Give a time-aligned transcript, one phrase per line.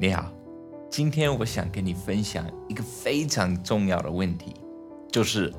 [0.00, 0.32] 你好，
[0.88, 4.54] 今天我想跟你分享一个非常重要的问题，
[5.10, 5.52] 就是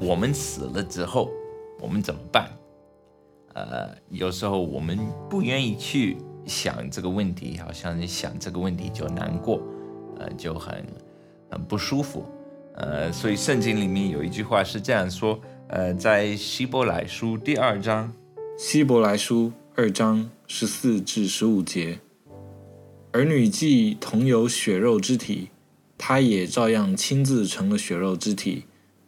[0.00, 1.30] 我们死了之后，
[1.78, 2.48] 我们怎么办？
[3.52, 6.16] 呃，有时候我们不愿意去
[6.46, 9.60] 想这个问题，好像你想这个问题就难过，
[10.18, 10.82] 呃，就很
[11.50, 12.24] 很不舒服。
[12.76, 15.38] 呃，所以圣经里面有一句话是这样说，
[15.68, 18.10] 呃，在希伯来书第二章，
[18.56, 21.98] 希伯来书二章十四至十五节，
[23.14, 25.50] 儿女既同有血肉之体，
[25.96, 28.64] 他也照样亲自成了血肉之体，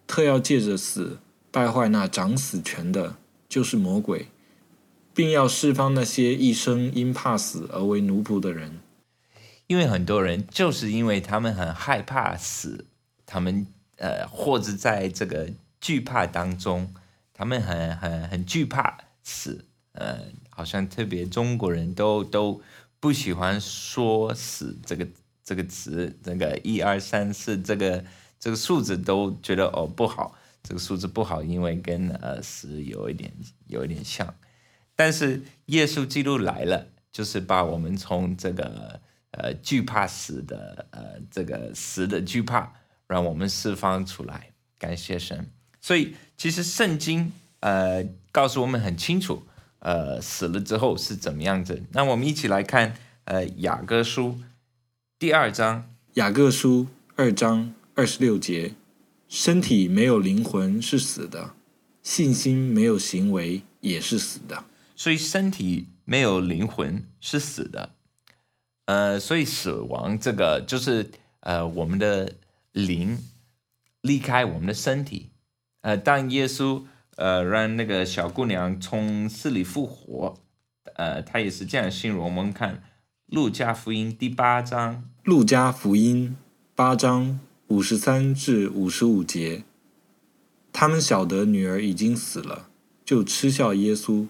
[0.06, 1.18] 特要借着死
[1.50, 3.16] 败坏那掌死权的，
[3.48, 4.28] 就是魔鬼，
[5.12, 8.78] 并要释放那些一生因怕死而为奴仆的人。
[9.66, 12.86] 因为很多人就是因为他们很害怕死。
[13.26, 16.94] 他们呃，或者在这个惧怕当中，
[17.34, 22.62] 他们很很很惧怕死，呃，好像特别中国人都都
[23.06, 25.06] 不喜欢说死这个
[25.44, 28.04] 这个词，这个一二三四这个
[28.36, 33.32] 这个数字都觉得哦不好，这个数字不好，因为跟呃死有一点
[33.68, 34.34] 有一点像。
[34.96, 42.72] 但是耶稣基督来了，就是把我们从这个呃惧怕死的呃这个死的惧怕。
[43.06, 45.48] 让我们释放出来，感谢神。
[45.80, 49.44] 所以其实圣经呃告诉我们很清楚，
[49.86, 51.84] 呃死了之后是怎么样子。
[51.92, 54.40] 那我们一起来看呃雅各书
[55.16, 58.74] 第二章，雅各书二章二十六节：
[59.28, 61.54] 身体没有灵魂是死的，
[62.02, 64.64] 信心没有行为也是死的。
[64.96, 67.90] 所以身体没有灵魂是死的，
[68.86, 72.34] 呃，所以死亡这个就是呃我们的。
[72.76, 73.16] 灵
[74.02, 75.30] 离开我们的身体，
[75.80, 76.84] 呃，当耶稣
[77.16, 80.34] 呃让那个小姑娘从死里复活，
[80.94, 82.24] 呃，他也是这样形容。
[82.24, 82.82] 我们看
[83.26, 86.36] 路加福音第八章，路加福音
[86.74, 89.64] 八章五十三至五十五节，
[90.72, 92.68] 他们晓得女儿已经死了，
[93.04, 94.26] 就嗤笑耶稣。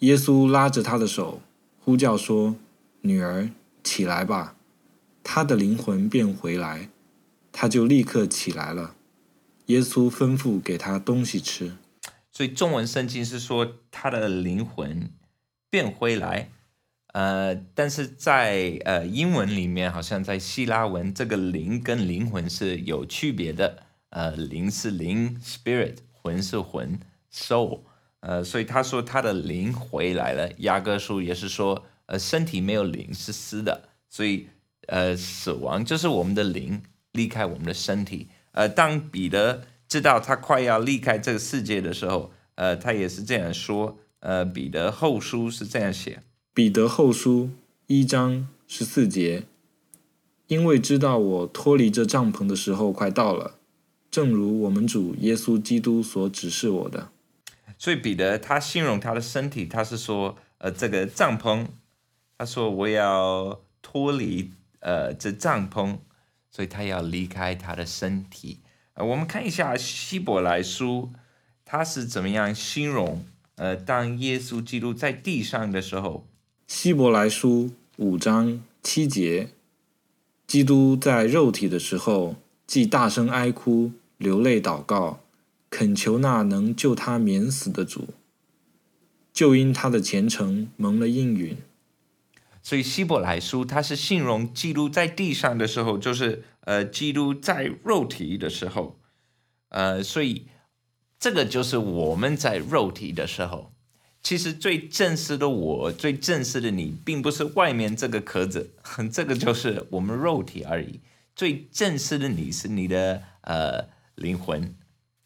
[0.00, 1.40] 耶稣拉着他的手，
[1.78, 2.56] 呼叫说
[3.02, 3.50] ：“女儿，
[3.84, 4.56] 起来吧。”
[5.22, 6.88] 她的灵魂便回来。
[7.52, 8.94] 他就立刻起来了。
[9.66, 11.76] 耶稣吩咐给他东西吃。
[12.32, 15.12] 所以中文圣经是说他的灵魂
[15.70, 16.48] 变回来，
[17.12, 23.84] 呃，但是在呃英文里面，好像在希腊文，这个灵跟灵魂是有区别的。
[24.08, 26.98] 呃，灵是灵，spirit；魂是魂
[27.32, 27.82] ，soul。
[28.20, 30.50] 呃，所以他说他的灵回来了。
[30.58, 34.48] 雅各书也是说，呃，身体没有灵是死的，所以
[34.88, 36.82] 呃，死亡就是我们的灵。
[37.12, 46.22] 离开我们的身体，呃，当彼得知道他快要离开这个世界的时候，呃，他也是这样说，呃，彼得后书是这样写，
[46.54, 47.50] 彼得后书
[47.88, 49.42] 一章十四节，
[50.46, 53.58] 因为知道我脱离这帐篷的时候快到了，
[54.10, 57.10] 正如我们主耶稣基督所指示我的，
[57.76, 61.66] 所以彼得他形容他的身体，他是说，呃，这个帐篷，
[62.38, 65.98] 他说我要脱离，呃，这帐篷。
[66.54, 68.60] 所以他要离开他的身体。
[68.94, 71.10] 呃，我们看一下希伯来书，
[71.64, 73.24] 他是怎么样形容？
[73.56, 76.26] 呃，当耶稣基督在地上的时候，
[76.66, 79.48] 希伯来书五章七节，
[80.46, 82.36] 基督在肉体的时候，
[82.66, 85.20] 既大声哀哭、流泪祷告，
[85.70, 88.08] 恳求那能救他免死的主，
[89.32, 91.56] 就因他的虔诚蒙了应允。
[92.62, 98.98] 所以希伯来书它是形容基督在地上的时候，就是呃基督在肉体的时候，
[99.70, 100.46] 呃，所以
[101.18, 103.72] 这个就是我们在肉体的时候。
[104.22, 108.70] 其实最正式的我，最正式的你，并不是外面这个壳子，
[109.12, 111.00] 这个就是我们肉体而已。
[111.34, 114.76] 最正式的你是你的呃灵魂，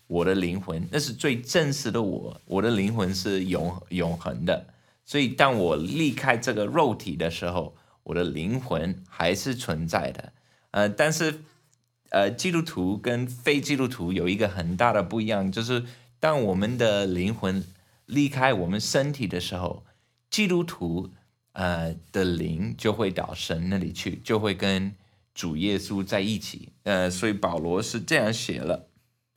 [0.06, 4.66] 我的灵魂，那是最正式的我，我的灵魂是永永恒的。
[5.08, 10.32] 所以，当我离开这个肉体的时候，我的灵魂还是存在的。
[10.72, 11.42] 呃，但是，
[12.10, 15.84] 呃，基督徒跟非基督徒有一个很大的不一样，就是
[16.18, 17.64] 当我们的灵魂
[18.06, 19.84] 离开我们身体的时候，
[20.28, 21.10] 基督徒
[21.52, 24.92] 呃的灵就会到神那里去，就会跟
[25.32, 26.70] 主耶稣在一起。
[26.82, 28.78] 呃，所以保罗是这样写了，《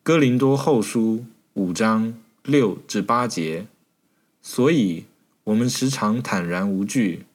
[0.02, 1.18] 哥林多后书》
[1.54, 3.68] 五章六至八节，
[4.42, 5.06] 所以。
[5.50, 7.26] 我们时常坦然无惧，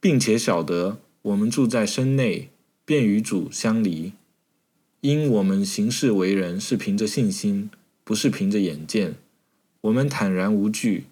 [0.00, 2.50] 并且晓得我们住在身内，
[2.84, 4.14] 便与主相离。
[5.02, 7.70] 因我们行事为人是凭着信心，
[8.02, 9.14] 不是凭着眼见。
[9.82, 11.04] 我们坦然无惧，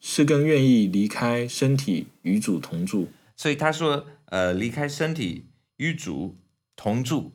[0.00, 3.10] 是更愿意离开身体与主同住。
[3.36, 5.44] 所以他说，呃，离开身体
[5.76, 6.34] 与主
[6.74, 7.30] 同住，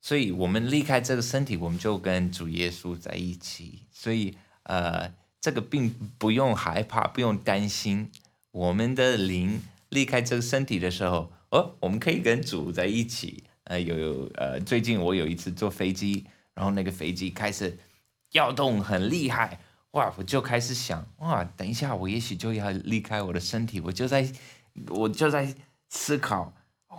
[0.00, 3.82] 所以我们离开这个身体，我们就跟主耶稣在一起。
[3.92, 4.34] 所以，
[4.64, 8.10] 呃，这个并不用害怕，不用担心，
[8.50, 13.44] 我们的灵离开这个身体的时候，哦，我们可以跟主在一起。
[13.64, 17.78] 呃，有有呃，最近我有一次坐飞机，然后那个飞机开始
[18.32, 19.60] 摇动很厉害，
[19.92, 24.28] 哇，我就开始想，哇，等一下我也许就要离开我的身体，我就在，
[24.88, 25.54] 我就在
[25.88, 26.52] 思考，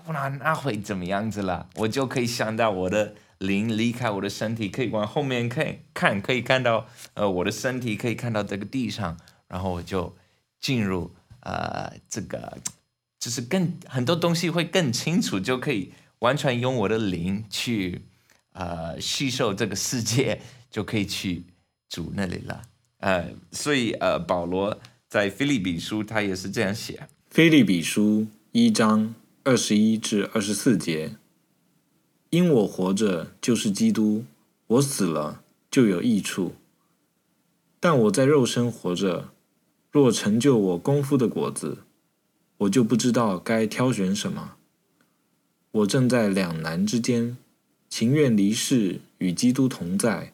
[0.08, 1.68] 那那会怎么样子了？
[1.76, 9.18] 我就可以想到我的灵离开我的身体，可以往后面看，看可以看到，呃，我的身体可以看到这个地上，
[9.48, 10.16] 然后我就
[10.60, 11.12] 进入
[11.42, 12.58] 呃这个，
[13.20, 15.92] 就是更很多东西会更清楚，就可以。
[16.22, 18.04] 完全用我的灵去，
[18.54, 20.40] 呃，吸收这个世界，
[20.70, 21.46] 就可以去
[21.90, 22.62] 主那里了。
[23.00, 24.80] 呃，所以呃，保罗
[25.10, 27.08] 在菲利比书他也是这样写。
[27.32, 31.16] 菲利比书一章二十一至二十四节：
[32.32, 34.24] 因我活着就是基督，
[34.68, 36.56] 我死了就有益处。
[37.78, 39.32] 但我在肉身活着，
[39.92, 41.80] 若成就我功夫的果子，
[42.60, 44.56] 我就不知道该挑选什么。
[45.72, 47.36] 我正在两难之间，
[47.90, 50.32] 情愿离世与基督同在，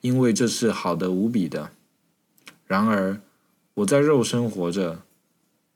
[0.00, 1.72] 因为这是好的无比的。
[2.66, 3.20] 然而，
[3.74, 5.02] 我在肉身活着，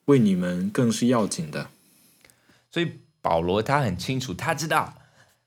[0.07, 1.69] 为你们更是要紧的。
[2.71, 4.95] 所以保罗他很清楚，他知道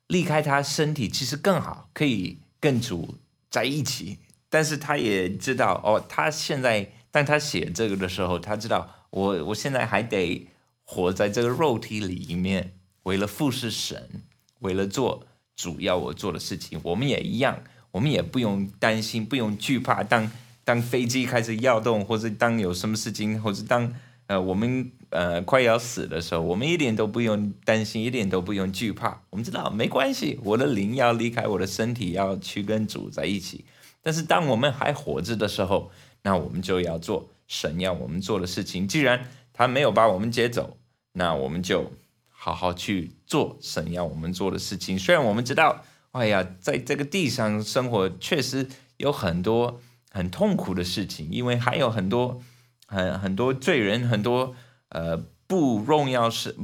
[0.08, 3.16] 离开他身体其实更好，可以跟主
[3.50, 4.18] 在一起。
[4.50, 10.48] 但是他也知道，哦，他现在当他写这个的时候，他知道我我现在还得
[10.84, 12.74] 活在这个肉体里面。
[13.04, 14.24] 为了服侍神，
[14.60, 15.26] 为了做
[15.56, 20.04] 主要我做的事情，我们也一样，我们也不用担心，不用惧怕。
[20.04, 20.30] 当
[20.66, 23.94] 当飞机开始摇动，或者当有什么事情，或者当
[24.28, 29.24] 呃我们呃快要死的时候，我们一点都不用担心，一点都不用惧怕。
[29.30, 33.66] 我们知道没关系，我的灵要离开我的身体，要去跟主在一起。
[34.02, 35.92] 但是当我们还活着的时候，
[36.22, 38.88] 那我们就要做神要我们做的事情。
[38.88, 40.78] 既然他没有把我们接走，
[41.14, 41.92] 那我们就。
[42.40, 44.98] 好好去做神要我们做的事情。
[44.98, 49.82] 虽然我们知道，哎呀，在这个地上生活确实有很多
[50.12, 52.40] 很痛苦的事情，因为还有很多
[52.88, 54.56] 很很多罪人，很多
[54.90, 56.56] 呃不荣耀神、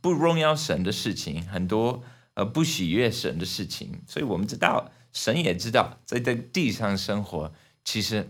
[0.00, 4.02] 不荣耀神的事情，很多呃不喜悦神的事情。
[4.06, 7.52] 所以我们知道，神也知道，在这地上生活
[7.84, 8.28] 其实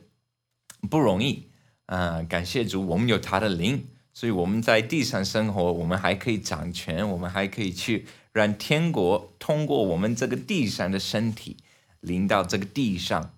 [0.89, 1.51] 不容易。
[1.87, 3.89] 啊，感谢主，我们有他的灵。
[4.15, 11.57] 所以我们在地上生活，我们还可以掌权，我们还可以去让天国通过我们这个地上的身体
[11.99, 13.35] 临到这个地上。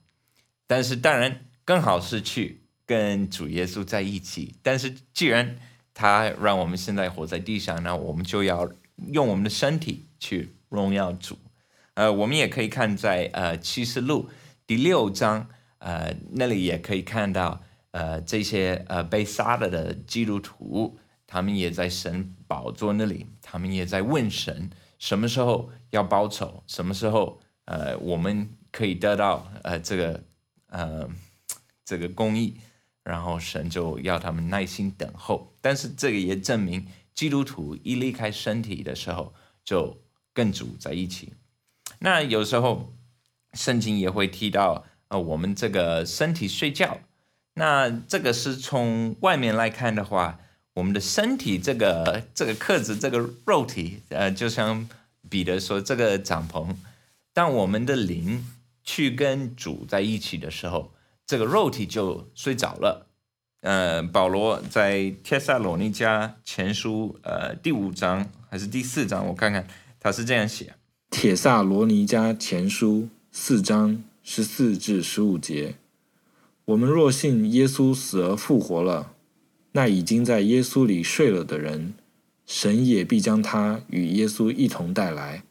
[0.66, 4.54] 但是当然更好是去跟主耶稣在一起。
[4.62, 5.58] 但是既然
[5.92, 8.70] 他让我们现在活在地上，那我们就要
[9.12, 11.36] 用我们的身体去荣耀主。
[11.94, 14.30] 呃，我们也可以看在呃启示录
[14.66, 15.48] 第六章，
[15.78, 17.62] 呃那里也可以看到。
[17.92, 24.68] 呃，这些呃被杀了的基督徒，他们也在神宝座那里，他们也在问神，
[24.98, 30.22] 什么时候要报仇，什么时候呃我们可以得到呃这个
[30.68, 31.08] 呃
[31.86, 32.58] 这个公义，
[33.06, 35.52] 然后神就要他们耐心等候。
[35.60, 39.32] 但是这个也证明，基督徒一离开身体的时候，
[39.64, 39.96] 就
[40.34, 41.32] 跟主在一起。
[42.00, 42.92] 那有时候
[43.54, 46.98] 圣经也会提到，呃，我们这个身体睡觉。
[47.54, 50.40] 那这个是从外面来看的话，
[50.74, 54.88] 我们的身体这个这个克子这个肉体，呃，就像
[55.30, 56.74] 彼得说这个帐篷，
[57.32, 58.44] 当我们的灵
[58.84, 60.92] 去跟主在一起的时候，
[61.26, 63.08] 这个肉体就睡着了。
[63.62, 69.66] 呃，保罗在帖撒罗尼迦前书呃第五章还是第四章，我看看
[69.98, 70.74] 他是这样写：
[71.10, 75.74] 帖撒罗尼迦前书四章十四至十五节。
[76.66, 79.12] 我们若信耶稣死而复活了，
[79.72, 81.94] 那已经在耶稣里睡了的人，
[82.44, 85.42] 神也必将他与耶稣一同带来。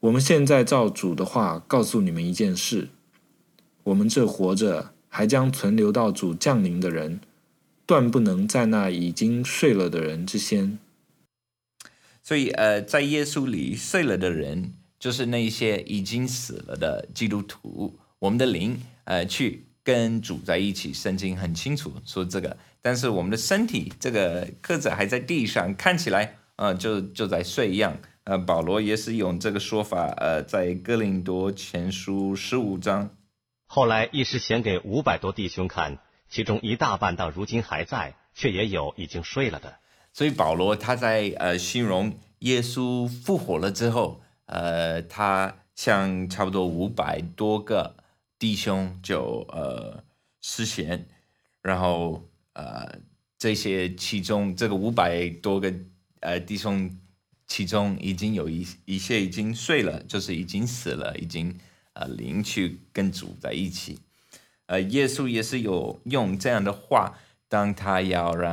[0.00, 2.88] 我们现在照主的话告诉你们一件事：
[3.84, 7.20] 我们这活着还将存留到主降临的人，
[7.86, 10.78] 断不能在那已经睡了的人之先。
[12.22, 17.98] 所以，呃，在耶稣里睡了的人，就是那些已经死了的基督徒。
[18.18, 19.66] 我们的灵，呃，去。
[19.84, 27.98] 跟主在一起，圣经很清楚说这个，但是我们的身体这个鸽子还在地上，看起来呃就就在睡一样。
[28.24, 33.10] 呃，保罗也是用这个说法，呃，在哥林多前书十五章。
[33.74, 39.78] 后来一时显给五百多弟兄看，其中一大半到如今还在，却也有已经睡了的。
[40.12, 47.96] 所以保罗他在呃形容耶稣复活了之后，呃，他向差不多五百多个
[48.38, 50.04] 弟兄就呃
[50.40, 51.08] 施显，
[51.60, 53.00] 然后呃
[53.36, 55.74] 这些其中这个五百多个
[56.20, 56.96] 呃弟兄
[57.48, 61.58] 其中已经有一一些已经睡了，就是已经死了，已经
[61.94, 63.98] 呃灵去跟主在一起。
[64.66, 68.52] 呃，耶稣也是有用这样的话，当他要让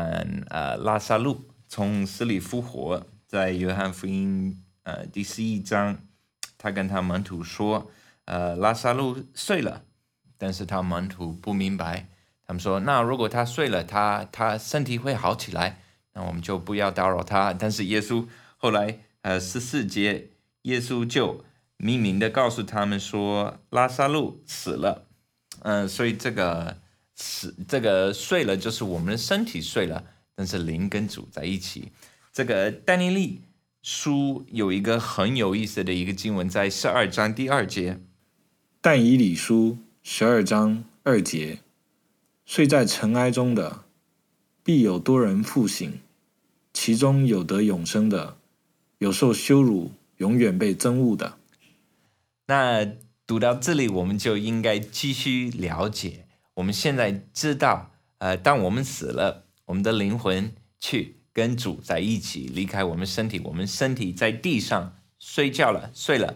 [0.49, 5.97] 呃拉萨路从死里复活，在约翰福音呃第十一章，
[6.57, 7.89] 他跟他门徒说，
[8.25, 9.83] 呃拉萨路睡了，
[10.37, 12.09] 但是他门徒不明白，
[12.45, 15.79] 他们说，那如果他睡了，他他身体会好起来，
[16.13, 17.53] 那我们就不要打扰他。
[17.53, 20.27] 但是耶稣后来呃十四节，
[20.63, 21.45] 耶稣就
[21.83, 25.07] 明明的告诉他们说，拉萨路死了。
[25.63, 26.77] 嗯，所以这个
[27.15, 30.03] 死这个睡了，就是我们的身体睡了，
[30.35, 31.91] 但是灵跟主在一起。
[32.31, 33.41] 这个丹尼利
[33.81, 37.99] 书有一个很有意思的一个经文，在十二章第二节。
[38.79, 41.59] 但以理书十二章二节，
[42.45, 43.85] 睡在尘埃中的，
[44.63, 45.93] 必有多人复醒；
[46.73, 48.37] 其中有得永生的，
[48.99, 51.37] 有受羞辱，永远被憎恶的。
[52.51, 52.97] 那。
[53.27, 56.27] 读到这里，我们就应该继续了解。
[56.55, 66.35] 我们现在知道，呃，当我们死了，我们的灵魂去跟主在一起，离开我们身体，我们身体在地上睡觉了，睡了，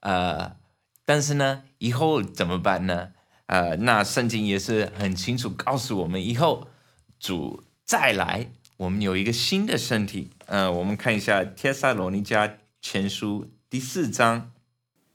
[0.00, 0.56] 呃，
[1.04, 3.12] 但是呢，以后怎么办呢？
[3.44, 6.68] 呃，那圣经也是很清楚告诉我们，以后
[7.18, 10.30] 主再来，我们有一个新的身体。
[10.46, 12.50] 呃，我们看一下《帖撒罗尼迦
[12.80, 14.52] 前书》第四章。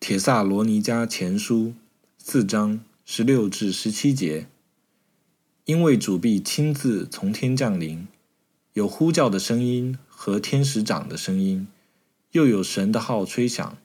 [0.08, 1.74] 铁萨罗尼迦前书
[2.20, 4.46] 四章十六至十七节，
[5.64, 8.08] 因为主必亲自从天降临，
[8.74, 11.68] 有呼叫的声音和天使长的声音，
[12.34, 13.76] 又有神的号吹响。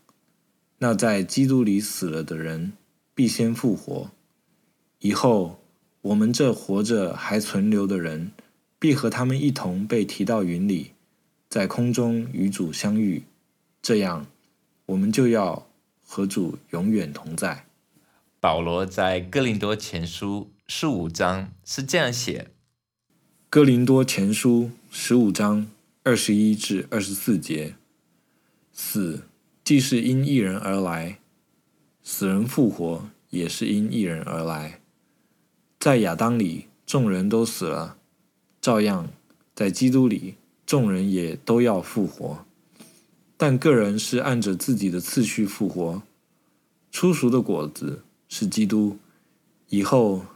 [0.80, 2.74] 那在基督里死了的人，
[3.14, 4.10] 必先复活。
[4.98, 5.58] 以后
[6.02, 8.32] 我们这活着还存留的人，
[8.78, 10.90] 必和他们一同被提到云里，
[11.48, 13.22] 在空中与主相遇。
[13.80, 14.26] 这样，
[14.84, 15.69] 我们就要。
[16.12, 17.66] 和主永远同在。
[18.40, 22.50] 保罗在哥林多前书十五章是这样写：
[23.48, 25.70] 哥林多前书十五章
[26.02, 27.76] 二十一至二十四节，
[28.72, 29.22] 死
[29.62, 31.20] 既是因一人而来，
[32.02, 34.80] 死人复活也是因一人而来。
[35.78, 37.98] 在亚当里众人都死了，
[38.60, 39.08] 照样
[39.54, 40.34] 在基督里
[40.66, 42.44] 众人也都要复活。
[43.42, 46.02] 但个人是按着自己的次序复活，
[46.92, 48.98] 初熟的果子是基督，
[49.70, 50.26] 以后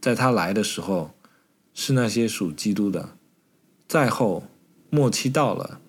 [0.00, 1.12] 在他来的时候
[1.72, 3.10] 是那些属基督的，
[3.86, 4.48] 再后
[4.90, 5.80] 末期到了，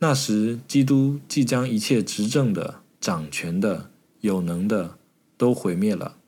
[0.00, 4.98] 那时基督即将一切执政的、掌权的、有能的
[5.38, 6.18] 都毁灭了，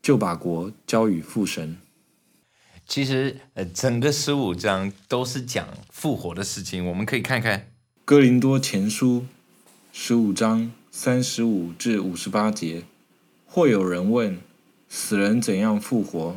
[0.00, 1.76] 就把国交与父神。
[2.86, 7.71] 其实，呃，整个十五章都是讲复活的事情，我们可以看看。
[8.04, 9.26] 哥林多前书
[9.92, 12.82] 十五章三十五至五十八节，
[13.46, 14.40] 或有人问：
[14.88, 16.36] 死人怎样复活？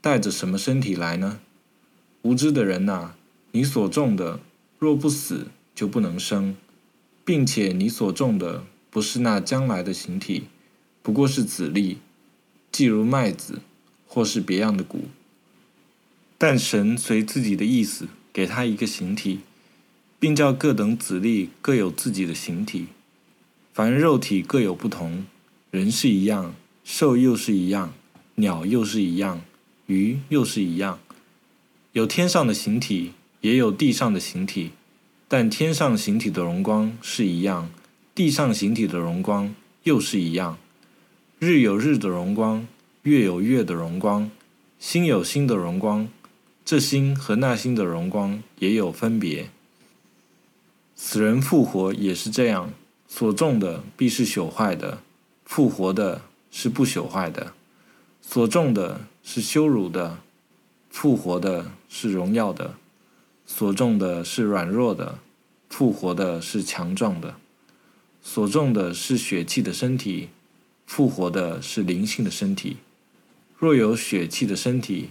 [0.00, 1.40] 带着什么身体来呢？
[2.22, 3.14] 无知的人呐！
[3.50, 4.38] 你所种的
[4.78, 6.56] 若不死，就不能生，
[7.24, 10.44] 并且你所种的不是那将来的形体，
[11.02, 11.98] 不过是籽粒，
[12.70, 13.58] 既如麦子，
[14.06, 15.06] 或是别样的谷。
[16.38, 19.40] 但神随自己的意思，给他一个形体。
[20.22, 22.86] 并叫各等子粒各有自己的形体，
[23.74, 25.26] 凡肉体各有不同，
[25.72, 27.92] 人是一样，兽又是一样，
[28.36, 29.42] 鸟又是一样，
[29.86, 31.00] 鱼又是一样。
[31.90, 34.70] 有天上的形体，也有地上的形体，
[35.26, 37.68] 但天上形体的荣光是一样，
[38.14, 39.52] 地上形体的荣光
[39.82, 40.56] 又是一样。
[41.40, 42.64] 日有日的荣光，
[43.02, 44.30] 月有月的荣光，
[44.78, 46.08] 星有星的荣光，
[46.64, 49.50] 这星和那星的荣光也有分别。
[51.04, 52.72] 死人复活也是这样，
[53.08, 55.02] 所种的必是朽坏的，
[55.44, 57.52] 复活的是不朽坏的；
[58.22, 60.18] 所种的是羞辱的，
[60.90, 62.76] 复活的是荣耀的；
[63.44, 65.18] 所种的是软弱的，
[65.68, 67.34] 复活的是强壮的；
[68.22, 70.28] 所种的是血气的身体，
[70.86, 72.76] 复活的是灵性的身体。
[73.58, 75.10] 若有血气的身体，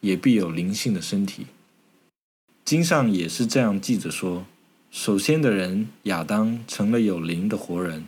[0.00, 1.46] 也必有灵性的身体。
[2.64, 4.44] 经上也是这样记着说。
[4.90, 8.04] 首先的人亚当成了有灵的活人，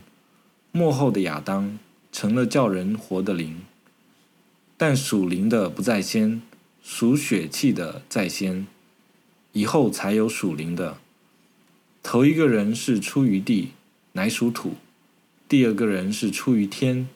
[0.72, 1.78] 末后的亚当
[2.10, 3.60] 成了叫人活的灵。
[4.76, 6.42] 但属灵的不在先，
[6.82, 8.66] 属血气的在先。
[9.52, 10.98] 以后才有属灵的。
[12.02, 13.70] 头一个人是出于地，
[14.14, 14.70] 乃属土；
[15.48, 17.08] 第二个人是出于天。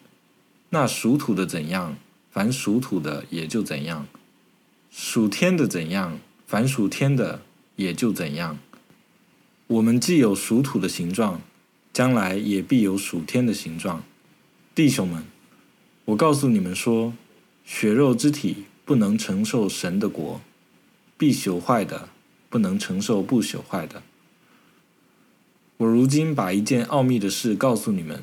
[0.70, 1.96] 那属土的怎样，
[2.30, 4.04] 凡属土的也就怎样；
[4.92, 7.42] 属天的怎样，凡属天的
[7.74, 8.58] 也就怎样。
[9.68, 11.40] 我们既有属土的形状，
[11.92, 14.04] 将来也必有属天的形状。
[14.76, 15.24] 弟兄们，
[16.04, 17.12] 我告诉你们说，
[17.64, 20.40] 血肉之体不能承受神的国，
[21.18, 22.08] 必朽坏的
[22.48, 24.04] 不能承受不朽坏的。
[25.78, 28.22] 我如今把一件奥秘的事告诉你们：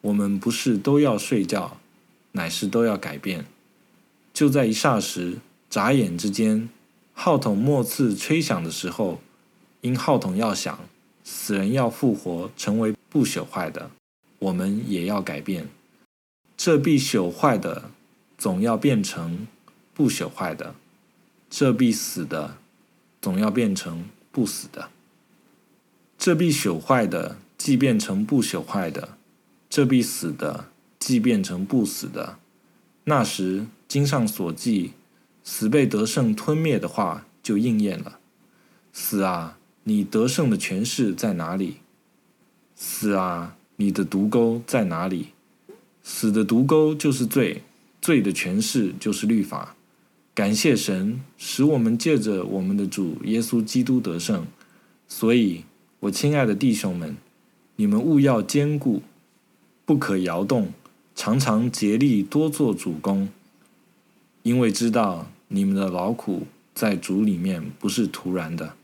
[0.00, 1.78] 我们不是都要睡觉，
[2.32, 3.44] 乃是都要改变。
[4.32, 5.36] 就在一霎时、
[5.68, 6.70] 眨眼之间，
[7.12, 9.20] 号筒末次吹响的时候，
[9.80, 10.78] 因号筒要响，
[11.22, 13.90] 死人要复活，成为不朽坏的，
[14.38, 15.68] 我们也要改变。
[16.56, 17.90] 这必朽坏的，
[18.36, 19.46] 总要变成
[19.94, 20.74] 不朽坏的；
[21.48, 22.56] 这必死的，
[23.22, 24.90] 总要变成不死的。
[26.18, 29.10] 这必朽坏的，即变成不朽坏的；
[29.70, 30.66] 这必死的，
[30.98, 32.38] 即变成不死的。
[33.04, 34.94] 那时经上所记，
[35.44, 38.18] 死被得胜吞灭的话，就应验了。
[38.92, 39.56] 死啊，
[39.88, 41.76] 你得胜的权势在哪里？
[42.76, 45.28] 死啊，你的毒钩在哪里？
[46.02, 47.62] 死的毒钩就是罪，
[48.02, 49.74] 罪的权势就是律法。
[50.34, 54.46] 感谢神，使我们借着我们的主耶稣基督得胜。
[55.08, 55.64] 所以。
[56.00, 57.16] 我亲爱的弟兄们，
[57.74, 59.02] 你们务要坚固，
[59.84, 60.72] 不可摇动，
[61.16, 63.28] 常常竭力多做主公，
[64.44, 68.74] 因为知道你们的劳苦在主里面不是徒然的。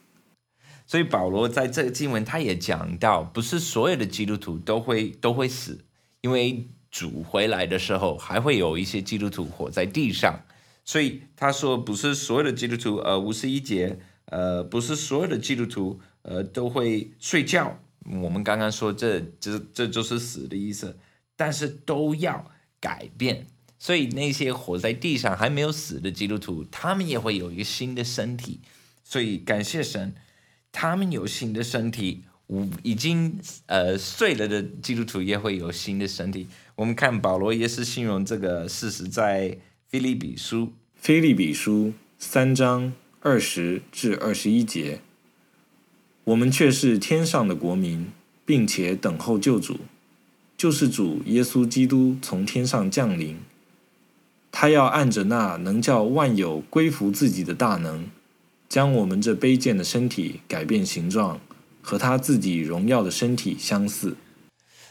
[0.94, 5.84] 所以保罗在这个经文他也讲到，不是所有的基督徒都会都会死，
[6.20, 10.44] 因为主回来的时候还会有一些基督徒活在地上。
[10.84, 15.98] 所以他说，不是所有的基督徒，呃，五十一节，呃，不是所有的基督徒。
[16.22, 17.80] 呃，都会睡觉。
[18.22, 20.96] 我们刚刚说，这这这就是死的意思。
[21.34, 23.48] 但是都要改变，
[23.80, 28.60] 所以那些活在地上还没有死的基督徒，他们也会有一个新的身体。
[29.02, 30.14] 所以感谢神，
[30.74, 32.24] 他们有新的身体。
[32.82, 36.46] 已经呃睡了的基督徒也会有新的身体。
[36.76, 39.56] 我们看保罗也是形容这个事实，在
[39.88, 45.00] 菲利比书，菲利比书三章二十至二十一节。
[46.24, 48.12] 我们却是天上的国民，
[48.44, 49.78] 并且等候救主，
[50.56, 53.38] 就是主耶稣基督从天上降临。
[54.52, 58.06] 他要按着那能叫万有归服自己的大能，
[58.74, 61.40] 将我们这卑贱的身体改变形状，
[61.80, 64.16] 和他自己荣耀的身体相似。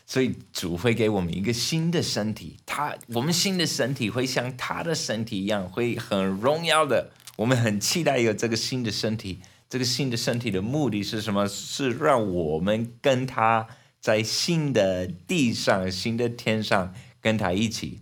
[0.06, 7.12] 所以主会给我们一个新的身体，他我们新的身体会像他的身体一样，会很荣耀的。
[7.36, 9.40] 我们很期待有这个新的身体。
[9.70, 11.46] 这个新的身体的目的是什么？
[11.46, 13.68] 是让我们跟他
[14.00, 18.00] 在新的地上、新的天上跟他一起，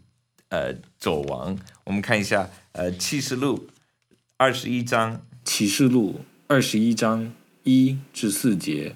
[0.49, 1.57] 呃，走完。
[1.85, 3.57] 我们看一下，呃，《七十路》
[4.37, 8.95] 二十一章，《启示录》二十一章一至四节。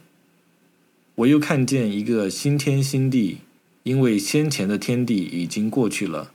[1.15, 3.39] 我又看见一个新天新地，
[3.81, 6.31] 因为先前的天地已经过去了，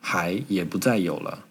[0.00, 1.44] 海也不再有了。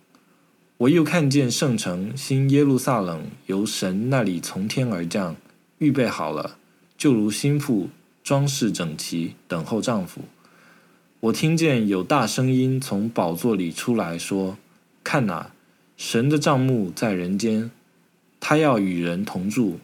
[0.78, 5.38] 我又看见圣城新耶路撒冷由神那里从天而降，
[5.78, 6.58] 预备好了，
[6.98, 7.90] 就如心腹
[8.24, 10.22] 装饰整齐，等候丈夫。
[11.22, 14.58] 我听见有大声音从宝座里出来说
[15.02, 15.52] ：“看哪，
[15.96, 17.70] 神的帐幕在人间，
[18.42, 19.80] 他要与人同住，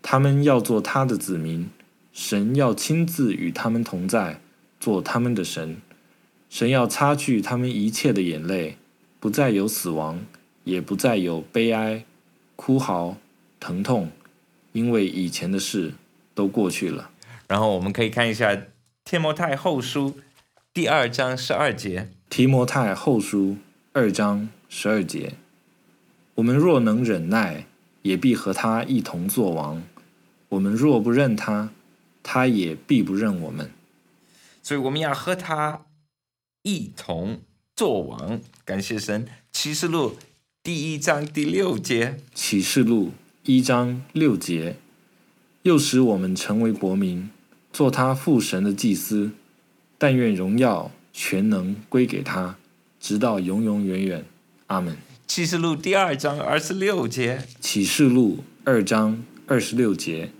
[0.00, 1.68] 他们要做他的子民，
[2.14, 4.40] 神要亲自与他们同在，
[4.80, 5.76] 做他们的神。
[6.48, 8.78] 神要擦去他们一切的眼泪。”
[9.20, 10.24] 不再有死亡，
[10.64, 12.06] 也不再有悲哀、
[12.56, 13.18] 哭嚎、
[13.60, 14.10] 疼痛，
[14.72, 15.92] 因为以前的事
[16.34, 17.10] 都过去了。
[17.46, 18.52] 然后我们可以看一下
[19.04, 20.12] 《提摩太后书》
[20.72, 22.00] 第二章十二节，
[22.30, 23.48] 《提摩太后书》
[23.92, 25.34] 二章十二节：
[26.36, 27.66] 我们若能忍耐，
[28.02, 29.82] 也必和他一同作王；
[30.50, 31.70] 我们若不认他，
[32.22, 33.70] 他也必不认我们。
[34.62, 35.86] 所以我们要和他
[36.62, 37.40] 一同。
[37.76, 39.26] 做王，感谢神。
[39.50, 40.16] 启示录
[40.62, 43.12] 第一章第六节，启示录
[43.44, 44.76] 一章六节，
[45.62, 47.30] 又使我们成为国民，
[47.72, 49.30] 做他父神的祭司。
[49.96, 52.58] 但愿荣耀全能归给他，
[53.00, 54.26] 直到永永远远。
[54.66, 54.94] 阿门。
[55.30, 60.32] 启示录第二章二十六节，启示录二章二十六节，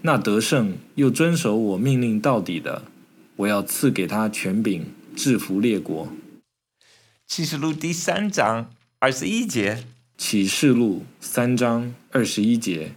[0.00, 2.82] 那得胜又遵守我命令到底的，
[3.36, 6.08] 我要赐给他权柄，制服列国。
[7.28, 9.84] 启示录第三章二十一节，
[10.18, 12.94] 启示录三章二十一节，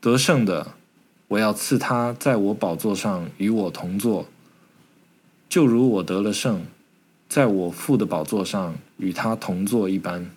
[0.00, 0.72] 得胜的，
[1.28, 4.26] 我要赐他在我宝座上与我同坐，
[5.50, 6.64] 就如我得了胜，
[7.28, 10.30] 在我父的宝座上与他同坐一般。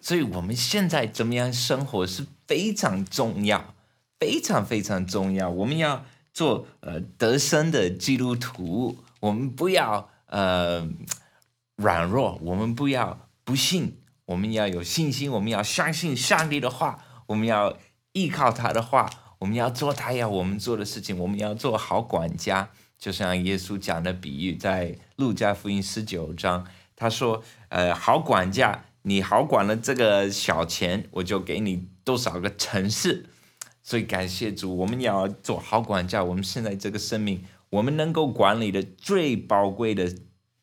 [0.00, 3.74] 所以，我们现在怎么样生活是非常重要，
[4.18, 5.50] 非常非常重要。
[5.50, 10.88] 我们要做呃得胜的基督徒，我们不要呃
[11.76, 17.76] 软弱，我们不要不信，我们要有信心，我们要相信上帝的话，我们要
[18.12, 19.10] 依靠他的话，
[19.40, 22.70] 我们要做他要我们做的事情，我们要做好管家。
[22.98, 33.26] 就像耶稣讲的比喻，在路加福音十九章，他说：“呃，好管家。”你好管了这个小钱，我就给你多少个城市。
[33.82, 36.22] 所以感谢主，我们要做好管教。
[36.22, 40.14] 我们现在这个生命，我们能够管理的最宝贵的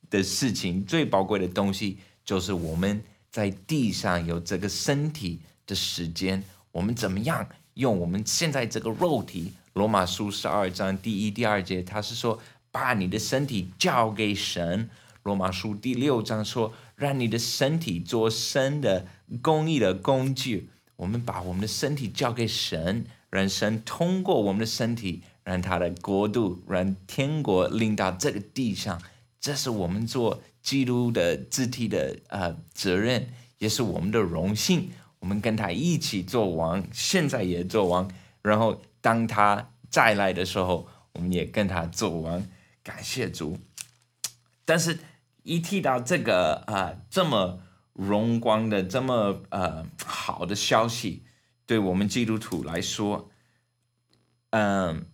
[0.10, 6.44] 的事情，最宝贵的东西，就是我们在地上有这个身体的时间。
[6.72, 9.52] 我们怎么样用我们现在这个肉体？
[9.74, 12.40] 罗马书十二章第一、第二节，他是说
[12.72, 14.90] 把你的身体交给神。
[15.28, 16.74] 罗马书第六章说。
[16.98, 19.06] 让你的身体做神的
[19.44, 20.72] 公益的工具。
[20.96, 29.00] 我们把我们的身体交给神，让神通过我们的身体，让他的国度，让天国临到这个地上。
[29.40, 34.90] 这是我们做基督的肢体的呃责任，也是我们的荣幸。
[35.20, 38.10] 我们跟他一起做王，现在也做王。
[38.42, 42.44] 然后当他再来的时候，我们也跟他做王。
[42.82, 43.60] 感谢主。
[44.66, 44.98] 但是。
[45.48, 47.62] 一提到这个啊，这么
[47.94, 51.24] 荣光的、这么呃好的消息，
[51.66, 53.32] 对我们基督徒来说，
[54.50, 55.06] 嗯，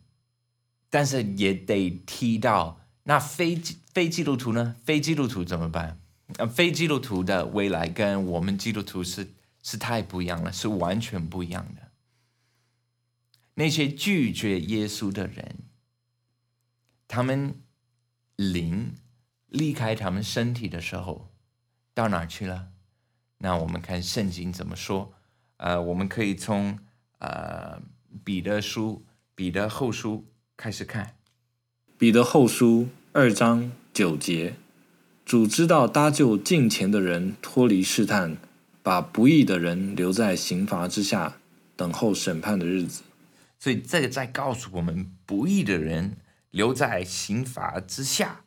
[0.90, 3.62] 但是也得提到那非
[3.94, 4.76] 非基督徒呢？
[4.84, 6.00] 非基督徒怎么办？
[6.40, 11.92] 呃，非基督徒的未来跟我们基督徒是是太不一样了，是完全不一样的。
[13.54, 15.58] 那些拒绝耶稣的人，
[17.08, 17.62] 他们
[18.36, 18.96] 灵。
[19.54, 21.30] 离开他们身体的时候，
[21.94, 22.70] 到哪去了？
[23.38, 25.14] 那我们看圣经怎么说？
[25.58, 26.80] 呃，我们可以从
[27.20, 27.80] 呃
[28.24, 30.26] 彼得书、彼得后书
[30.58, 31.18] 开始看。
[32.00, 34.56] 彼得后书二章九节，
[35.24, 38.38] 主知道搭救近前的人脱离试探，
[38.82, 41.38] 把不义的人留在刑罚之下，
[41.76, 43.04] 等候审判的日子。
[43.60, 46.18] 所以这个在告诉我们，不义的人
[46.50, 48.43] 留在刑罚之下。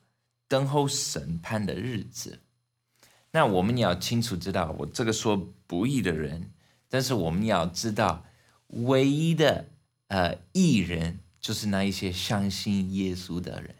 [0.48, 2.38] 等候审判的日子，
[3.32, 6.52] 那我们要清楚知道，我这个说不义的人，
[6.88, 8.24] 但是我们要知道，
[8.68, 9.66] 唯一的
[10.06, 13.74] 呃义人就是那一些相信耶稣的人，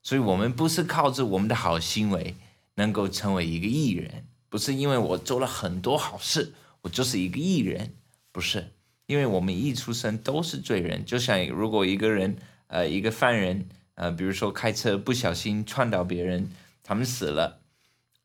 [0.00, 2.36] 所以我们不是靠着我们的好行为
[2.76, 7.94] 能够成为一个义人，不是因为我做了很多好事，我就是一个义人，
[8.30, 8.70] 不是，
[9.06, 12.36] 因为我们一出生都是罪人，就像如果一个人
[12.68, 13.68] 呃一个犯人。
[13.96, 16.50] 呃，比如说开车不小心撞到别人，
[16.82, 17.60] 他们死了，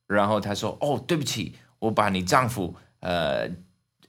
[0.08, 3.48] 然后他说：“哦，对不起，我把你丈夫呃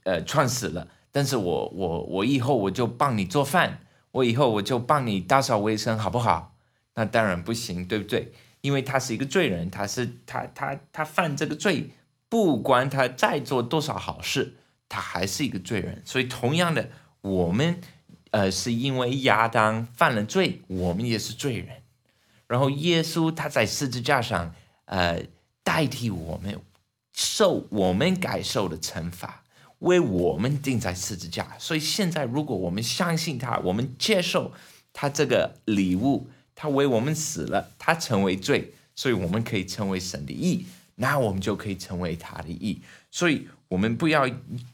[0.03, 6.55] 呃撞死了，但是我我我以后我就帮你做饭，我以后我就帮你打扫卫生，好不好？”
[6.95, 8.31] 那当然不行，对不对？
[8.61, 11.91] 因为他是一个罪人，他是他他他犯这个罪，
[12.27, 14.55] 不管他再做多少好事，
[14.89, 16.01] 他还是一个罪人。
[16.05, 16.89] 所以同样的，
[17.21, 17.79] 我们。
[18.31, 21.81] 呃，是因为亚当犯了罪，我们也是罪人。
[22.47, 24.53] 然后耶稣他在十字架上，
[24.85, 25.23] 呃，
[25.63, 26.59] 代替我们
[27.13, 29.43] 受我们该受的惩罚，
[29.79, 31.55] 为我们钉在十字架。
[31.59, 34.53] 所以现在，如果我们相信他，我们接受
[34.93, 40.65] 他这个礼物，他为我们死了，他成为罪，所以我们可以成为神的义，
[40.95, 42.81] 那我们就可以成为他的义。
[43.09, 44.25] 所以我们不要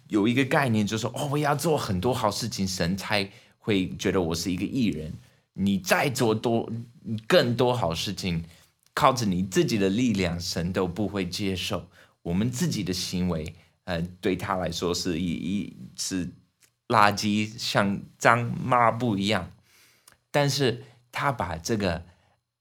[0.09, 3.27] 有一个概念，就是说哦，我要做很多好事情，神才。
[3.67, 5.11] 会觉得我是一个艺人，
[5.51, 6.71] 你再做多
[7.27, 8.41] 更多好事情，
[8.93, 11.85] 靠着你自己的力量，神都不会接受。
[12.21, 13.53] 我们自己的行为，
[13.83, 16.29] 呃，对他来说是一一是
[16.87, 19.51] 垃圾，像脏抹布一样。
[20.31, 22.05] 但是他把这个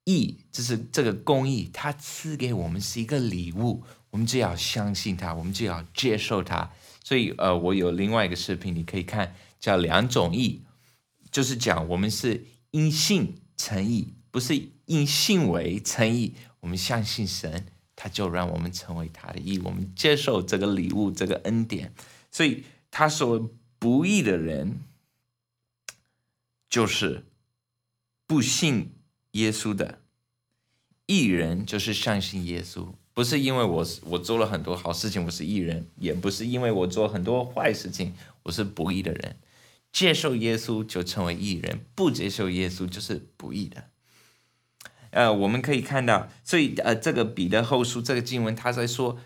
[0.06, 6.72] 义，就是这个公义，他赐给我们是一个礼物，我们就要相信他，我们就要接受他。
[7.04, 10.62] 所以，呃，我有另外一个视频，你可以看，叫两种义。
[11.36, 16.32] 就是讲，我们是因信诚意，不是因信为诚意。
[16.60, 21.92] 我们相信神，他就让我们成为他的义，我们接受这个礼物，这个恩典。
[22.30, 24.80] 所以他说，不义的人
[26.70, 27.26] 就是
[28.26, 28.94] 不信
[29.32, 29.98] 耶稣的，
[31.04, 32.94] 义人就是相信耶稣。
[33.12, 39.36] 不是因为我我做了很多好事情，我是义人；也不是因为我做很多坏事情，我是不义的人。
[39.96, 43.84] 接受耶稣就成为义人，不接受耶稣就是不义的。
[45.08, 49.18] 呃，我们可以看到，所以呃，这个彼得后书这个经文，他在说，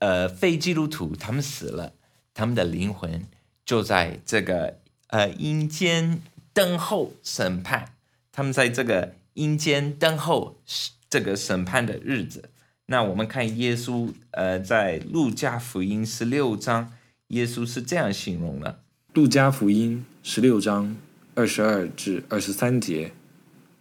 [0.00, 1.92] 呃，非基督徒他们死了，
[2.34, 3.28] 他们的灵魂
[3.64, 6.20] 就在这个呃阴间
[6.52, 7.94] 等候审判，
[8.32, 10.60] 他们在这个阴间等候
[11.08, 12.50] 这个审判的日子。
[12.86, 16.92] 那我们看耶稣，呃，在路加福音十六章，
[17.28, 18.80] 耶稣是这样形容的：
[19.18, 20.96] 路加福音十六章
[21.34, 23.10] 二十二至二十三节。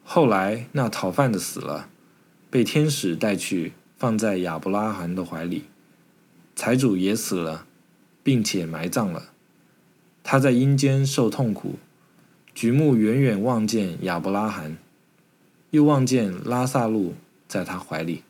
[0.04, 1.90] 后来，那讨饭的死了，
[2.50, 5.66] 被天使带去，放在亚伯拉罕的怀里。
[6.56, 7.68] 财主也死了，
[8.24, 9.32] 并且埋葬了。
[10.24, 11.76] 他在阴间受痛苦，
[12.56, 14.76] 举目远远望见亚伯拉罕，
[15.70, 17.14] 又望见拉萨路
[17.48, 18.24] 在他怀里。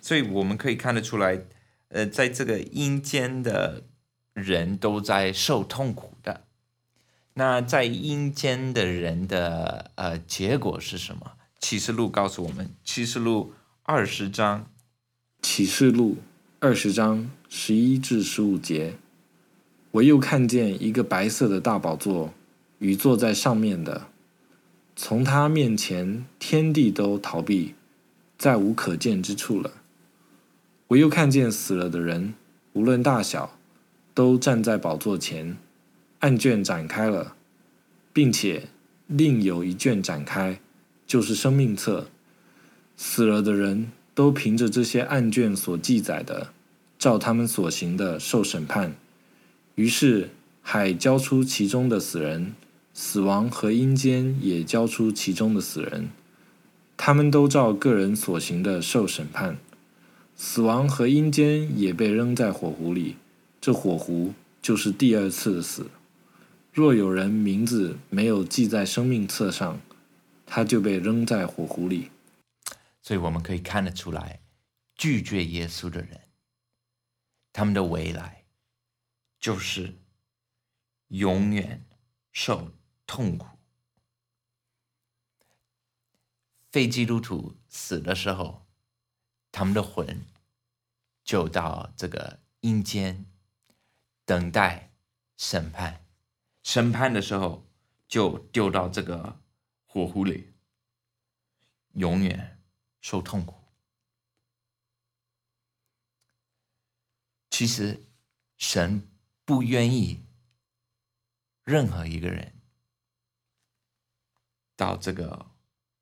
[0.00, 1.40] 所以我们可以看得出来，
[1.88, 3.82] 呃，在这个阴间的
[4.32, 6.43] 人都在受痛苦的。
[7.34, 11.32] 那在阴间的人的呃结果是什么？
[11.60, 14.70] 启示录告诉我们，启示录二十章，
[15.42, 16.18] 启示录
[16.60, 18.94] 二十章十一至十五节，
[19.90, 22.32] 我又看见一个白色的大宝座，
[22.78, 24.08] 与坐在上面的，
[24.94, 27.74] 从他面前天地都逃避，
[28.38, 29.72] 再无可见之处了。
[30.88, 32.34] 我又看见死了的人，
[32.74, 33.58] 无论大小，
[34.12, 35.56] 都站在宝座前。
[36.24, 37.34] 案卷展开了，
[38.14, 38.68] 并且
[39.06, 40.58] 另有一卷展开，
[41.06, 42.06] 就是生命册。
[42.96, 46.48] 死了的人都凭着这些案卷所记载的，
[46.98, 48.94] 照他们所行的受审判。
[49.74, 50.30] 于是
[50.62, 52.54] 海交出其中的死人，
[52.94, 56.08] 死亡和阴间也交出其中的死人，
[56.96, 59.58] 他们都照个人所行的受审判。
[60.34, 63.16] 死亡和阴间也被扔在火湖里，
[63.60, 64.32] 这火湖
[64.62, 65.88] 就是第二次的死。
[66.74, 69.80] 若有人名字没有记在生命册上，
[70.44, 72.10] 他就被扔在火湖里。
[73.00, 74.40] 所以我们可以看得出来，
[74.96, 76.22] 拒绝耶稣的人，
[77.52, 78.46] 他们的未来
[79.38, 79.94] 就是
[81.08, 81.86] 永远
[82.32, 82.72] 受
[83.06, 83.46] 痛苦。
[86.72, 88.66] 非基督徒死的时候，
[89.52, 90.26] 他们的魂
[91.22, 93.26] 就到这个阴间，
[94.24, 94.90] 等待
[95.36, 96.03] 审判。
[96.64, 97.66] 审判的时候，
[98.08, 99.38] 就丢到这个
[99.84, 100.54] 火湖里，
[101.92, 102.58] 永远
[103.02, 103.54] 受痛苦。
[107.50, 108.06] 其实，
[108.56, 109.06] 神
[109.44, 110.24] 不愿意
[111.64, 112.54] 任何一个人
[114.74, 115.50] 到这个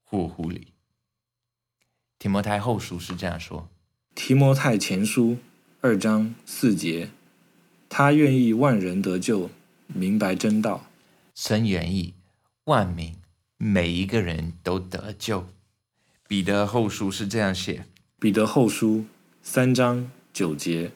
[0.05, 0.73] 火湖里。
[2.21, 3.69] 提摩太后书是这样说：
[4.15, 5.39] 提摩太前书
[5.81, 7.11] 二章四节，
[7.89, 9.51] 他愿意万人得救。
[9.95, 10.87] 明白真道，
[11.35, 12.15] 神愿意
[12.65, 13.15] 万民
[13.57, 15.47] 每一个人都得救。
[16.27, 17.87] 彼得后书是这样写：
[18.19, 19.05] 彼得后书
[19.43, 20.93] 三章九节，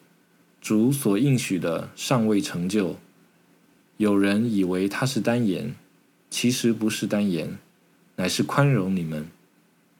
[0.61, 2.97] 主所应许的尚未成就，
[3.99, 5.75] 有人以为他是单言，
[6.31, 7.59] 其实不是单言，
[8.17, 9.29] 乃是宽容你们，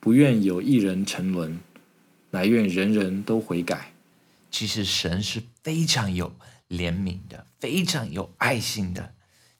[0.01, 1.59] 不愿有一人沉沦，
[2.31, 3.93] 乃愿人人都悔改。
[4.51, 6.35] 其实神是非常有。
[6.69, 9.15] 怜悯的，非常有爱心的，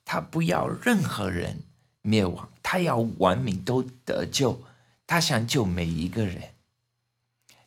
[0.05, 1.63] 他不要任何人
[2.03, 4.63] 灭亡，他要完民都得救，
[5.07, 6.55] 他想救每一个人。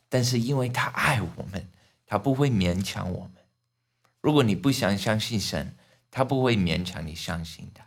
[0.08, 1.68] 但是因为他爱我们，
[2.04, 3.32] 他不会勉强我们。
[4.20, 5.74] 如果你不想相信神，
[6.10, 7.86] 他不会勉强你相信他。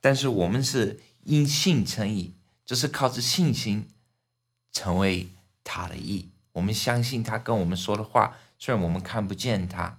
[0.00, 3.88] 但是我们是因信称义，就是靠着信心
[4.72, 5.28] 成为
[5.64, 6.28] 他的义。
[6.52, 8.36] 我们相信他跟我们说的话。
[8.58, 9.98] 虽然我们看不见他，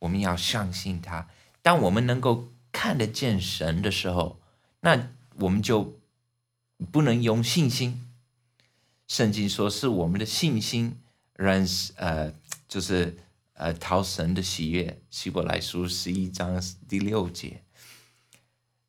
[0.00, 1.28] 我们要相信他。
[1.62, 4.40] 当我们能够看得见神的时候，
[4.80, 5.98] 那我们就
[6.92, 8.08] 不能用信心。
[9.08, 11.00] 圣经说是我们的信心
[11.34, 11.66] 让
[11.96, 12.32] 呃，
[12.68, 13.16] 就是
[13.54, 15.00] 呃讨神的喜悦。
[15.10, 17.62] 希伯来书十一章第六节，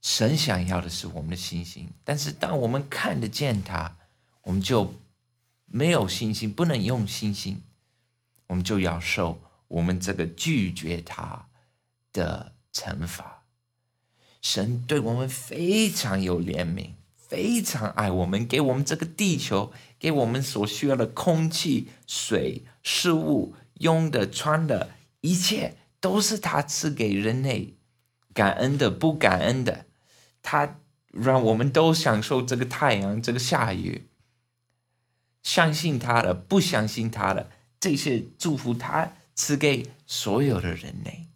[0.01, 1.89] 神想要的是我们的信心。
[2.03, 3.97] 但是当我们看得见他，
[4.43, 4.93] 我们就
[5.65, 7.61] 没有信心，不能用信心。
[8.47, 11.47] 我们就要受我们这个拒绝他
[12.11, 13.43] 的惩罚。
[14.41, 27.73] 神对我们非常有怜悯，非常爱我们，给我们这个地球，给我们所需要的空气、水、食物、用的、穿的，一切都是他赐给人类。
[28.33, 29.87] 感恩的，不感恩的，
[30.43, 34.07] 他让我们都享受这个太阳，这个下雨。
[35.41, 37.49] 相信他的，不相信他的。
[37.79, 41.27] 这些祝福他赐给所有的人类，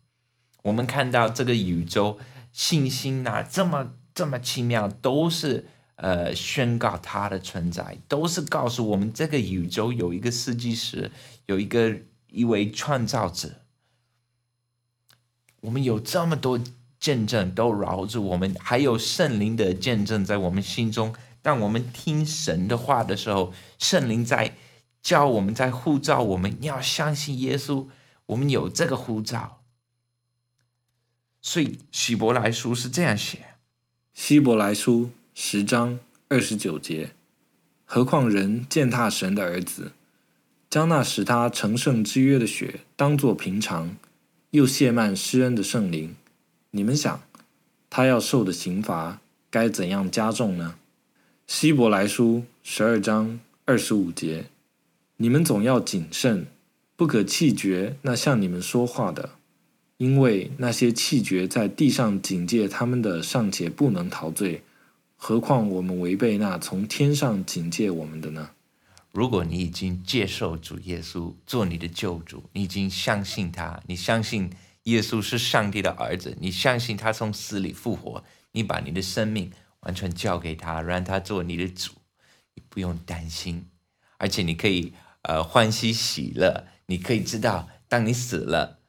[0.63, 2.17] 我们看到这个宇宙
[2.51, 11.11] 信心呐、这么这么奇妙，都是呃宣告他的存在，都是告诉我们这个宇宙有一个设计师，
[11.45, 11.95] 有一个
[12.29, 13.61] 一位创造者。
[15.61, 16.59] 我们有这么多
[16.99, 21.13] 见证都绕着我们，还有圣灵的见证在我们心中。
[21.43, 24.55] 当我们听神的话的时候，圣灵在
[25.01, 27.87] 叫我们，在呼召我们要相信耶稣。
[28.27, 29.61] 我们有这个呼召，
[31.41, 33.55] 所以希伯来书是这样写：
[34.13, 37.11] 希伯来书十章二十九节，
[37.83, 39.91] 何况人践踏神的儿子，
[40.69, 43.97] 将那使他成圣之约的血当作平常，
[44.51, 46.15] 又亵慢施恩的圣灵，
[46.69, 47.21] 你们想，
[47.89, 50.75] 他要受的刑罚该怎样加重呢？
[51.47, 54.45] 希伯来书十二章二十五节，
[55.21, 56.47] 你们总要谨慎。
[56.95, 59.31] 不可气绝那向你们说话的，
[59.97, 64.63] 因为那些气绝在地上警戒他们的尚且不能陶醉，
[65.15, 68.51] 何况我们违背那从天上警戒我们的呢？
[69.11, 74.51] 如果你已经接受主耶稣做你的救主，你已经相信他，你相信
[74.83, 81.93] 耶稣是上帝的儿子，你相信他从死里复活，你把你的生命完全交给他，让他做你的主，
[82.53, 83.65] 你不用担心，
[84.19, 86.67] 而且你可以呃欢喜喜乐。
[86.87, 88.79] 你可以知道，当你死了，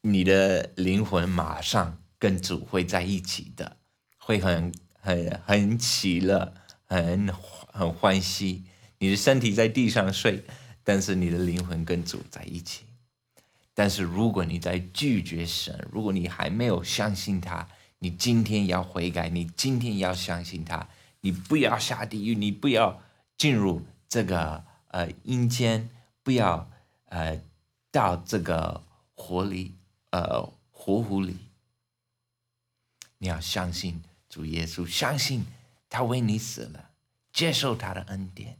[0.00, 3.76] 你的灵魂马上跟主会在一起的，
[4.16, 6.54] 会很很很喜乐，
[6.86, 7.28] 很
[7.72, 8.64] 很欢喜。
[8.98, 10.44] 你的身体在地上睡，
[10.82, 12.84] 但是你的灵魂跟主在一起。
[13.74, 20.88] 但是如果你在拒绝神，如果你还没有相信他，你今天要悔改，你今天要相信他，
[21.20, 23.02] 你不要下地狱，你不要
[23.36, 25.90] 进入这个呃阴间，
[26.22, 26.70] 不要。
[27.06, 27.40] 呃，
[27.92, 28.82] 到这个
[29.14, 29.76] 火里，
[30.10, 31.36] 呃，火湖里，
[33.18, 35.44] 你要相信主耶稣，相信
[35.88, 36.90] 他为你死了，
[37.32, 38.58] 接受他的恩典，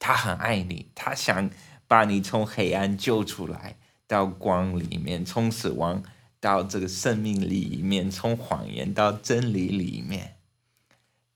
[0.00, 1.48] 他很爱你，他想
[1.86, 3.76] 把你从黑暗救出来，
[4.08, 6.02] 到光里面，从死亡
[6.40, 10.36] 到这个生命里面，从谎言到真理里面，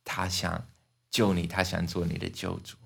[0.02, 0.66] 他想
[1.08, 2.77] 救你，他想做你的救主。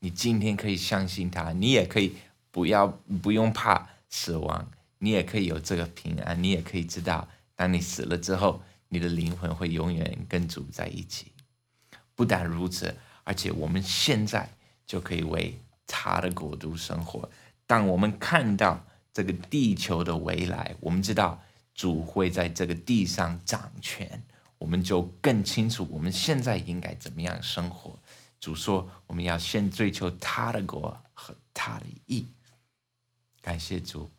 [0.00, 2.16] 你今天可以相信他，你也可以。
[2.52, 2.88] 不要
[3.22, 11.30] 不用怕死亡，你也可以有这个平安，你也可以知道，当你死了之后，你的灵魂会永远跟主在一起。
[12.16, 14.50] 不但如此，而且我们现在
[14.84, 17.30] 就可以为他的国度生活。
[17.68, 21.40] 当我们看到这个地球的未来，我们知道
[21.72, 24.20] 主会在这个地上掌权，
[24.58, 27.96] 我们就更清楚我们现在应该怎么样生活。
[28.40, 32.26] 主说，我们要先追求他的国和他的义。
[33.42, 34.10] 感谢主，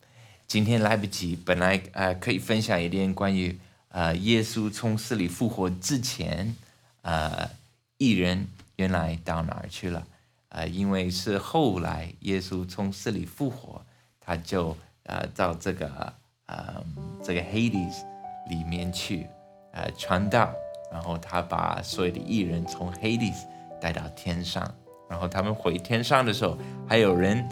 [0.46, 6.56] 今天来不及，本来呃可以分享一点关于呃耶稣从死里复活之前，
[7.02, 7.50] 呃
[7.98, 10.08] 艺人原来到哪儿去了？
[10.50, 13.84] 呃，因为是后来耶稣从死里复活，
[14.20, 16.14] 他就呃到这个
[16.46, 16.84] 呃
[17.24, 18.04] 这个 Hades
[18.50, 19.26] 里面去
[19.72, 20.54] 呃传道，
[20.92, 23.48] 然后他把所有的艺人从 Hades
[23.82, 24.64] 带到天上，
[25.10, 27.44] 然后他们回天上的时候，还有人。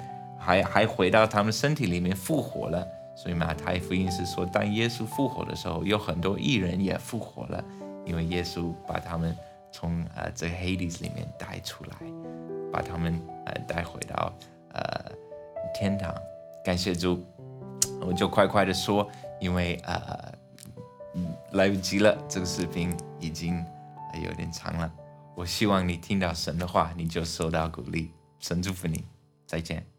[0.41, 7.61] 还还回到他们身体里面复活了，所以马太福音是说，当耶稣复活的时候，有很多艺人也复活了，
[8.05, 9.35] 因为耶稣把他们
[9.69, 11.97] 从呃这个 Hades 里面带出来，
[12.71, 14.33] 把他们呃带回到
[14.71, 15.11] 呃
[15.73, 16.15] 天堂。
[16.63, 17.21] 感谢主，
[17.99, 19.05] 我就快快的说，
[19.41, 20.31] 因为呃
[21.51, 23.61] 来不及了，这个视频已经
[24.23, 24.89] 有点长了。
[25.39, 28.12] 我希望你听到神的话，你就受到鼓励。
[28.41, 29.06] 神祝福你，
[29.47, 29.98] 再见。